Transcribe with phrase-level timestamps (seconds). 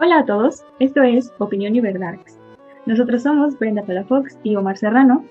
[0.00, 2.38] Hola a todos, esto es Opinión y Verdades.
[2.86, 5.24] Nosotros somos Brenda Palafox y Omar Serrano.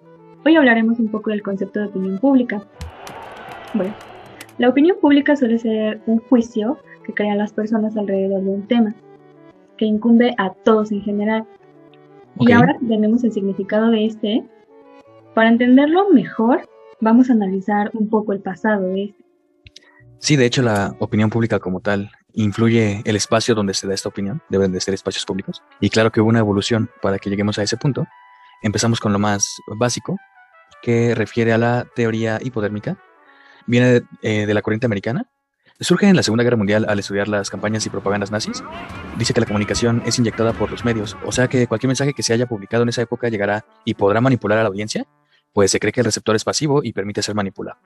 [0.46, 2.62] Hoy hablaremos un poco del concepto de opinión pública.
[3.74, 3.94] Bueno,
[4.58, 8.94] la opinión pública suele ser un juicio que crean las personas alrededor de un tema,
[9.78, 11.46] que incumbe a todos en general.
[12.38, 14.44] Y ahora tenemos el significado de este.
[15.34, 16.68] Para entenderlo mejor,
[17.00, 19.24] vamos a analizar un poco el pasado de este.
[20.20, 24.10] Sí, de hecho la opinión pública como tal influye el espacio donde se da esta
[24.10, 25.64] opinión, deben de ser espacios públicos.
[25.82, 28.06] Y claro que hubo una evolución para que lleguemos a ese punto.
[28.62, 30.18] Empezamos con lo más básico,
[30.84, 32.98] que refiere a la teoría hipodérmica.
[33.66, 35.26] Viene eh, de, la corriente americana.
[35.80, 38.64] Surge en la Segunda Guerra Mundial al estudiar las campañas y propagandas nazis.
[39.18, 42.24] Dice que la comunicación es inyectada por los medios, o sea que cualquier mensaje que
[42.24, 45.06] se haya publicado en esa época llegará y podrá manipular a la audiencia,
[45.54, 47.80] pues se cree que el receptor es pasivo y permite ser manipulado.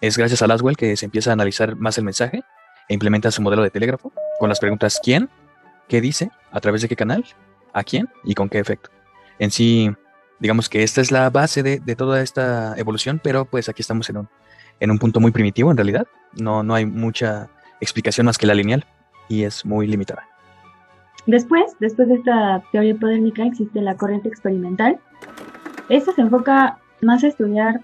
[0.00, 2.44] Es gracias a Laswell que se empieza a analizar más el mensaje
[2.88, 5.28] implementa su modelo de telégrafo con las preguntas ¿quién?
[5.88, 6.30] ¿Qué dice?
[6.50, 7.24] ¿A través de qué canal?
[7.72, 8.08] ¿A quién?
[8.24, 8.90] ¿Y con qué efecto?
[9.38, 9.90] En sí,
[10.38, 14.18] digamos que esta es la base de, toda esta evolución, pero pues aquí estamos en
[14.18, 14.28] un,
[14.80, 16.06] en un punto muy primitivo en realidad.
[16.34, 17.48] No, no hay mucha
[17.80, 18.84] explicación más que la lineal
[19.28, 20.26] y es muy limitada.
[21.26, 24.98] Después, después de esta teoría hipodérmica, existe la corriente experimental.
[25.88, 27.80] Esta se enfoca más a estudiar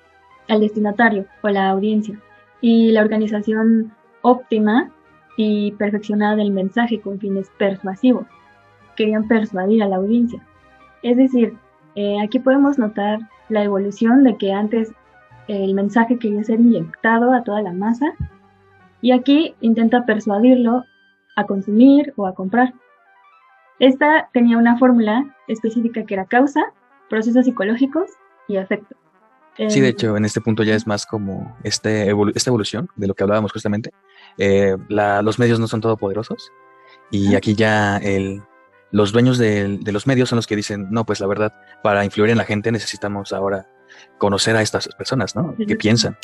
[0.49, 2.19] al destinatario o la audiencia
[2.61, 3.93] y la organización
[4.25, 4.91] óptima
[5.37, 8.27] y perfeccionada del mensaje con fines persuasivos.
[8.97, 10.43] Querían persuadir a la audiencia.
[11.03, 11.55] Es decir,
[11.95, 14.93] eh, aquí podemos notar la evolución de que antes
[15.47, 18.15] el mensaje quería ser inyectado a toda la masa
[19.03, 20.85] y aquí intenta persuadirlo
[21.37, 22.73] a consumir o a comprar.
[23.79, 26.73] Esta tenía una fórmula específica que era causa,
[27.11, 28.11] procesos psicológicos
[28.49, 28.97] y efecto.
[29.69, 33.15] Sí, de hecho, en este punto ya es más como este esta evolución de lo
[33.15, 33.91] que hablábamos justamente.
[34.39, 36.51] Eh, los medios no son todopoderosos
[37.11, 38.43] y aquí ya el,
[38.95, 41.53] los dueños de, los medios son los que dicen, no, pues la verdad,
[41.83, 43.69] para influir en la gente necesitamos ahora
[44.19, 45.53] conocer a estas personas, ¿no?
[45.67, 46.17] ¿Qué piensan?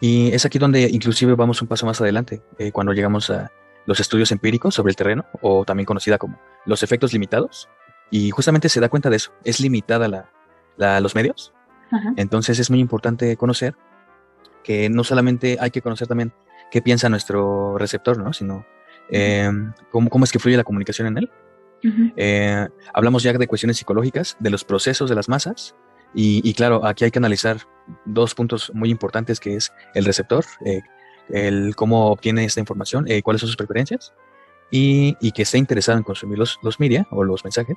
[0.00, 3.52] Y es aquí donde inclusive vamos un paso más adelante, eh, cuando llegamos a
[3.86, 7.68] los estudios empíricos sobre el terreno, o también conocida como los efectos limitados,
[8.10, 10.08] y justamente se da cuenta de eso, es limitada
[10.76, 11.53] la, los medios,
[12.16, 13.74] entonces es muy importante conocer
[14.64, 16.32] que no solamente hay que conocer también
[16.70, 18.32] qué piensa nuestro receptor, ¿no?
[18.32, 18.66] Sino
[19.10, 19.50] eh,
[19.90, 21.30] cómo, es que fluye la comunicación en él.
[22.16, 25.76] Eh, hablamos ya de cuestiones psicológicas, de los procesos de las masas,
[26.16, 27.58] y, claro, aquí hay que analizar
[28.04, 30.80] dos puntos muy importantes, que es el receptor, eh,
[31.28, 34.14] el cómo obtiene esta información, cuáles son sus preferencias,
[34.70, 37.76] y, que esté interesado en consumir los, los media o los mensajes.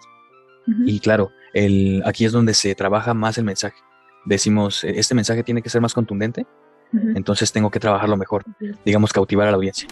[0.85, 3.77] Y claro, el, aquí es donde se trabaja más el mensaje.
[4.27, 6.45] Decimos, este mensaje tiene que ser más contundente,
[7.15, 8.43] entonces tengo que trabajarlo mejor,
[8.85, 9.87] digamos, cautivar a la audiencia.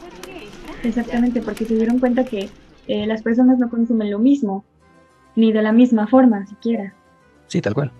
[0.84, 2.50] Exactamente, porque se dieron cuenta que
[2.88, 4.66] eh, las personas no consumen lo mismo,
[5.36, 6.94] ni de la misma forma siquiera.
[7.48, 7.92] Sí, tal cual.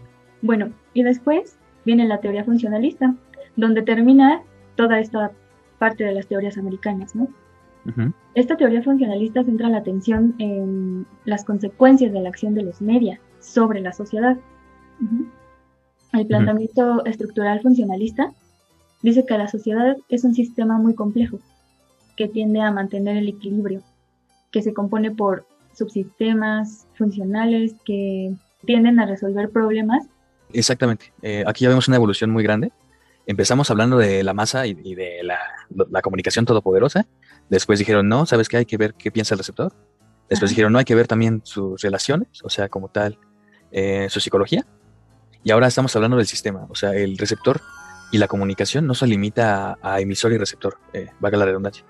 [0.42, 3.16] Bueno, y después viene la teoría funcionalista,
[3.56, 4.42] donde termina
[4.76, 5.32] toda esta
[5.80, 7.28] parte de las teorías americanas, ¿no?
[8.34, 13.20] Esta teoría funcionalista centra la atención en las consecuencias de la acción de los media
[13.40, 14.38] sobre la sociedad.
[16.16, 18.32] El planteamiento estructural funcionalista
[19.02, 21.40] dice que la sociedad es un sistema muy complejo
[22.16, 23.82] que tiende a mantener el equilibrio,
[24.52, 28.34] que se compone por subsistemas funcionales que
[28.66, 30.08] tienden a resolver problemas.
[30.54, 31.12] Exactamente.
[31.22, 32.72] Eh, aquí ya vemos una evolución muy grande.
[33.28, 37.06] Empezamos hablando de la masa y, de la, comunicación todopoderosa.
[37.50, 38.58] Después dijeron, no, ¿sabes qué?
[38.58, 39.74] Hay que ver qué piensa el receptor.
[40.30, 43.20] Después dijeron, no, hay que ver también sus relaciones, o sea, como tal,
[43.72, 44.66] eh, su psicología.
[45.46, 47.62] Y ahora estamos hablando del sistema, o sea, el receptor
[48.12, 51.86] y la comunicación no se limita a, emisor y receptor, eh, valga la redundancia.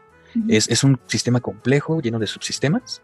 [0.50, 3.02] es, un sistema complejo, lleno de subsistemas,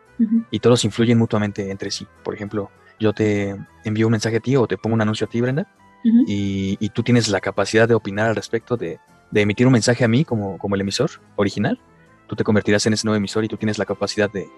[0.52, 2.06] y todos influyen mutuamente entre sí.
[2.22, 2.70] Por ejemplo,
[3.00, 5.74] yo te envío un mensaje a ti o te pongo un anuncio a ti, Brenda,
[6.04, 9.00] y, tú tienes la capacidad de opinar al respecto, de,
[9.34, 11.80] emitir un mensaje a mí como, como el emisor original.
[12.28, 14.50] Tú te convertirás en ese nuevo emisor y tú tienes la capacidad de,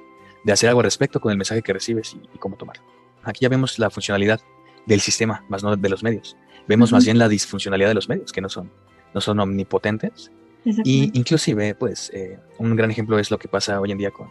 [0.51, 2.84] hacer algo al respecto con el mensaje que recibes y, cómo tomarlo.
[3.22, 4.42] Aquí ya vemos la funcionalidad
[4.85, 6.38] del sistema, más no de los medios.
[6.68, 8.71] Vemos más bien la disfuncionalidad de los medios, que no son,
[9.13, 10.31] no son omnipotentes.
[10.65, 14.30] Y inclusive, pues, eh, un gran ejemplo es lo que pasa hoy en día con,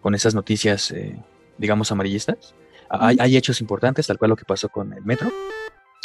[0.00, 1.16] con esas noticias, eh,
[1.56, 2.54] digamos, amarillistas.
[2.90, 5.30] hay, hay, hechos importantes, tal cual lo que pasó con el metro.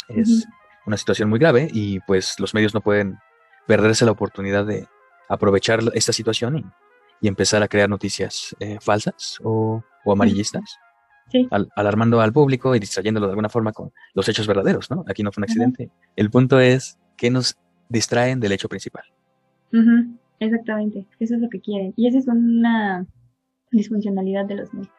[0.08, 0.46] Es
[0.86, 3.18] una situación muy grave y pues los medios no pueden
[3.66, 4.86] perderse la oportunidad de
[5.28, 6.64] aprovechar esta situación y,
[7.26, 10.78] empezar a crear noticias eh, falsas o, o amarillistas
[11.74, 15.04] alarmando al público y distrayéndolo de alguna forma con los hechos verdaderos, ¿no?
[15.08, 15.90] Aquí no fue un accidente.
[16.16, 17.56] El punto es que nos
[17.88, 19.04] distraen del hecho principal.
[20.38, 21.92] Exactamente, eso es lo que quieren.
[21.96, 23.06] Y esa es una,
[23.74, 24.92] disfuncionalidad de los medios.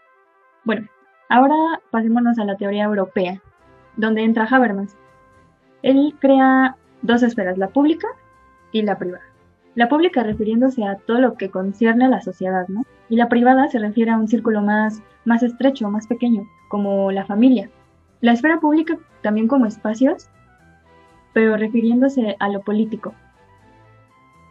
[0.63, 0.87] Bueno,
[1.29, 3.41] ahora pasémonos a la teoría europea,
[3.97, 4.95] donde entra Habermas.
[5.81, 8.07] Él crea dos esferas, la pública
[8.71, 9.23] y la privada.
[9.75, 12.83] La pública refiriéndose a todo lo que concierne a la sociedad, ¿no?
[13.09, 17.25] Y la privada se refiere a un círculo más, más estrecho, más pequeño, como la
[17.25, 17.69] familia.
[18.21, 20.29] La esfera pública también como espacios,
[21.33, 23.13] pero refiriéndose a lo político.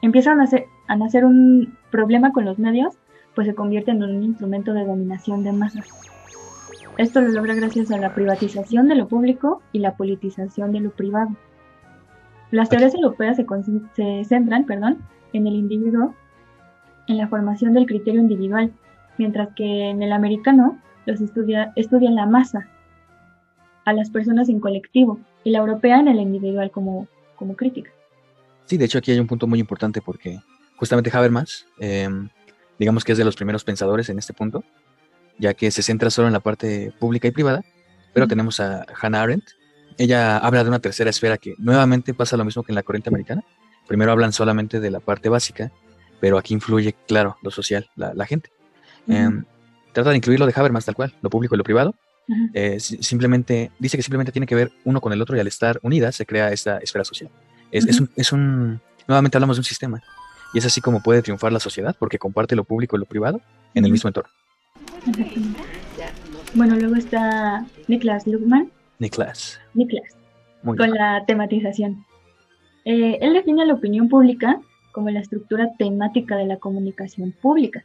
[0.02, 2.94] Empieza a nacer, a nacer un problema con los medios,
[3.34, 5.88] pues se convierte en un instrumento de dominación de masas.
[6.98, 10.90] Esto lo logra gracias a la privatización de lo público y la politización de lo
[10.90, 11.30] privado.
[12.54, 13.44] Las teorías europeas se,
[13.94, 14.98] se centran perdón,
[15.32, 16.14] en el individuo,
[17.08, 18.72] en la formación del criterio individual,
[19.18, 22.68] mientras que en el americano los estudia, estudian la masa,
[23.84, 27.90] a las personas en colectivo, y la europea en el individual como, como crítica.
[28.66, 30.38] Sí, de hecho aquí hay un punto muy importante porque
[30.76, 32.28] justamente Habermas, em,
[32.78, 34.62] digamos que es de los primeros pensadores en este punto,
[35.40, 37.62] ya que se centra solo en la parte pública y privada,
[38.12, 39.44] pero tenemos a Hannah Arendt.
[39.98, 43.08] Ella habla de una tercera esfera que nuevamente pasa lo mismo que en la corriente
[43.08, 43.44] americana.
[43.86, 45.70] Primero hablan solamente de la parte básica,
[46.20, 48.50] pero aquí influye, claro, lo social, la, gente.
[49.06, 49.44] Em,
[49.92, 51.94] trata de incluir lo de Habermas tal cual, lo público y lo privado.
[52.54, 55.78] Eh, simplemente, dice que simplemente tiene que ver uno con el otro y al estar
[55.82, 57.30] unidas se crea esta esfera social.
[57.70, 60.02] Es, un, nuevamente hablamos de un sistema.
[60.54, 63.40] Y es así como puede triunfar la sociedad, porque comparte lo público y lo privado
[63.74, 64.30] en el mismo entorno.
[66.54, 68.70] Bueno, luego está Niklas Luhmann.
[68.98, 69.60] Niklas.
[69.74, 70.16] Niklas.
[70.62, 72.04] con la tematización.
[72.84, 74.60] Eh, él define la opinión pública
[74.92, 77.84] como la estructura temática de la comunicación pública.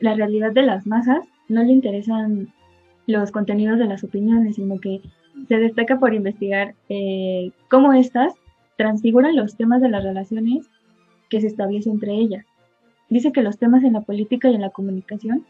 [0.00, 2.52] La realidad de las masas no le interesan
[3.06, 5.00] los contenidos de las opiniones, sino que
[5.48, 8.34] se destaca por investigar eh, cómo éstas
[8.76, 10.66] transfiguran los temas de las relaciones
[11.30, 12.44] que se establecen entre ellas.
[13.08, 15.46] Dice que los temas en la política y en la comunicación,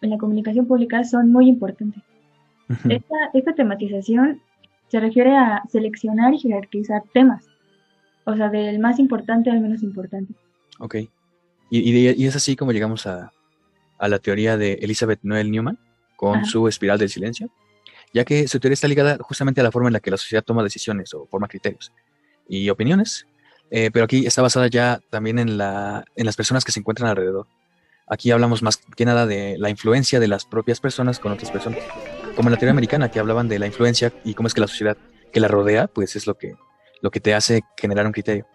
[0.00, 2.02] en la comunicación pública, son muy importantes.
[2.88, 4.40] Esta, tematización
[4.88, 7.46] se refiere a seleccionar y jerarquizar temas,
[8.24, 10.34] o sea, del más importante al menos importante.
[10.78, 10.96] Ok.
[11.70, 13.32] Y, es así como llegamos a,
[13.98, 15.78] a, la teoría de Elizabeth Noel Newman
[16.16, 17.50] con su espiral del silencio,
[18.12, 20.44] ya que su teoría está ligada justamente a la forma en la que la sociedad
[20.44, 21.92] toma decisiones o forma criterios
[22.48, 23.26] y opiniones,
[23.70, 27.08] eh, pero aquí está basada ya también en, la, en las personas que se encuentran
[27.08, 27.46] alrededor.
[28.06, 31.80] Aquí hablamos más que nada de la influencia de las propias personas con otras personas,
[32.34, 34.66] como en la teoría americana, que hablaban de la influencia y cómo es que la
[34.66, 34.96] sociedad
[35.32, 36.54] que la rodea, pues es lo que,
[37.00, 38.46] lo que te hace generar un criterio.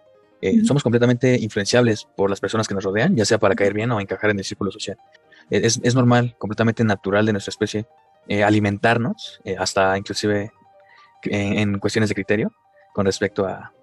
[0.42, 3.92] Eh, somos completamente influenciables por las personas que nos rodean, ya sea para caer bien
[3.92, 4.98] o encajar en el círculo social.
[5.50, 7.88] Eh, es, es, normal, completamente natural de nuestra especie
[8.46, 10.52] alimentarnos, hasta inclusive
[11.24, 12.52] en, cuestiones de criterio,
[12.94, 13.74] con respecto a,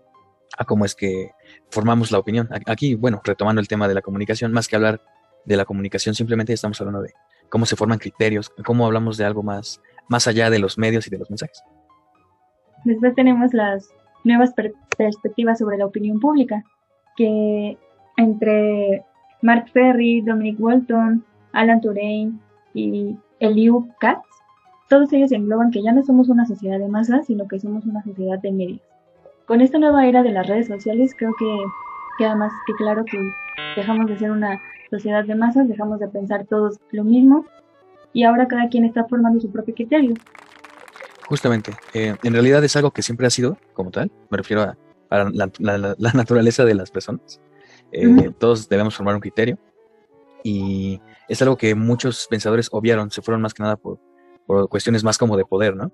[0.58, 1.31] a cómo es que
[1.70, 2.49] formamos la opinión.
[2.67, 5.00] Aquí, bueno, retomando el tema de la comunicación, más que hablar
[5.46, 7.14] de la comunicación, simplemente estamos hablando de
[7.49, 11.11] cómo se forman criterios, cómo hablamos de algo más, más allá de los medios y
[11.11, 11.62] de los mensajes.
[12.85, 13.88] Después tenemos las
[14.25, 14.52] nuevas
[14.96, 16.64] perspectivas sobre la opinión pública,
[17.17, 17.79] que
[18.17, 19.05] entre
[19.43, 22.41] Mark Ferry, Dominic Walton, Alan Turing
[22.75, 24.23] y Eliu Katz,
[24.88, 28.02] todos ellos engloban que ya no somos una sociedad de masas, sino que somos una
[28.02, 28.94] sociedad de medios
[29.46, 31.46] con esta nueva era de las redes sociales creo que
[32.19, 33.19] queda más que claro que
[33.76, 34.61] dejamos de ser una
[34.91, 37.44] sociedad de masas, dejamos de pensar todos lo mismo
[38.12, 40.15] y ahora cada quien está formando su propio criterio.
[41.27, 44.77] Justamente, eh, en realidad es algo que siempre ha sido como tal, me refiero a,
[45.10, 47.41] la, naturaleza de las personas.
[47.93, 49.58] Eh, todos debemos formar un criterio
[50.43, 53.98] y es algo que muchos pensadores obviaron, se fueron más que nada por,
[54.69, 55.91] cuestiones más como de poder, ¿no?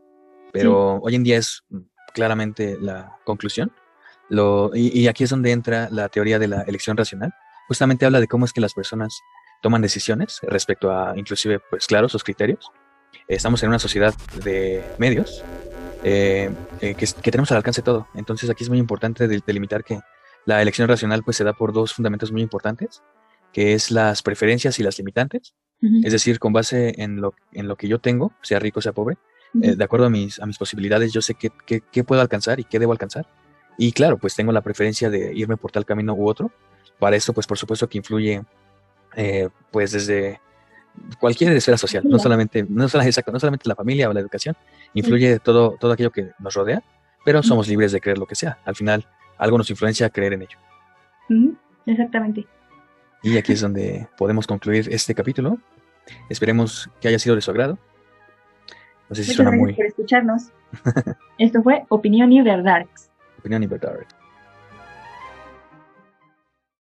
[0.53, 1.63] Pero hoy en día es
[2.13, 3.71] claramente la conclusión.
[4.31, 7.35] Lo, y, aquí es donde entra la teoría de la elección racional.
[7.69, 9.21] Justamente habla de cómo es que las personas
[9.61, 12.71] toman decisiones respecto a, inclusive, pues claro, sus criterios.
[13.29, 15.45] Estamos en una sociedad de medios
[16.03, 18.09] eh, eh, que, tenemos al alcance todo.
[18.15, 20.01] Entonces aquí es muy importante delimitar que
[20.47, 23.03] la elección racional pues se da por dos fundamentos muy importantes,
[23.53, 25.55] que es las preferencias y las limitantes.
[26.05, 29.17] Es decir, con base en lo, en lo que yo tengo, sea rico, sea pobre,
[29.63, 31.51] eh, de acuerdo a mis, a mis posibilidades, yo sé qué,
[31.91, 33.27] qué, puedo alcanzar y qué debo alcanzar.
[33.83, 36.53] Y claro, pues tengo la preferencia de irme por tal camino u otro.
[36.99, 38.43] Para esto, pues por supuesto que influye,
[39.17, 40.39] eh, pues desde
[41.19, 44.55] cualquier esfera social, no solamente, no, solamente, no solamente la familia o la educación,
[44.93, 46.83] influye todo, todo aquello que nos rodea,
[47.25, 48.59] pero somos libres de creer lo que sea.
[48.67, 49.09] Al final,
[49.39, 50.59] algo nos influencia a creer en ello.
[51.87, 52.47] Exactamente.
[53.23, 55.57] Y aquí es donde podemos concluir este capítulo.
[56.29, 57.79] Esperemos que haya sido de su agrado.
[59.09, 59.73] No sé si suena muy.
[59.73, 60.51] por escucharnos.
[61.39, 62.85] Esto fue Opinión y Verdad.
[63.41, 64.07] Opinión y Verdad.